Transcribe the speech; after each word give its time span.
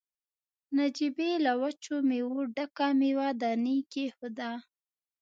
نجيبې 0.77 1.31
له 1.45 1.51
وچو 1.61 1.95
مېوو 2.09 2.41
ډکه 2.55 2.87
مېوه 2.99 3.27
داني 3.41 3.77
کېښوده. 3.91 4.51